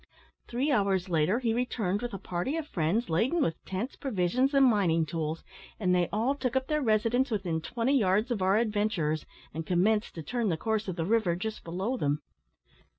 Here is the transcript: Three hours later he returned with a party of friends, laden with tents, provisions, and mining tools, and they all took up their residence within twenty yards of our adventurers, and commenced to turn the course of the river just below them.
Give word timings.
Three 0.47 0.71
hours 0.71 1.09
later 1.09 1.37
he 1.37 1.53
returned 1.53 2.01
with 2.01 2.11
a 2.15 2.17
party 2.17 2.57
of 2.57 2.65
friends, 2.67 3.07
laden 3.07 3.39
with 3.39 3.63
tents, 3.65 3.95
provisions, 3.95 4.51
and 4.51 4.65
mining 4.65 5.05
tools, 5.05 5.43
and 5.79 5.93
they 5.93 6.09
all 6.11 6.33
took 6.33 6.55
up 6.55 6.65
their 6.65 6.81
residence 6.81 7.29
within 7.29 7.61
twenty 7.61 7.95
yards 7.95 8.31
of 8.31 8.41
our 8.41 8.57
adventurers, 8.57 9.27
and 9.53 9.63
commenced 9.63 10.15
to 10.15 10.23
turn 10.23 10.49
the 10.49 10.57
course 10.57 10.87
of 10.87 10.95
the 10.95 11.05
river 11.05 11.35
just 11.35 11.63
below 11.63 11.97
them. 11.97 12.23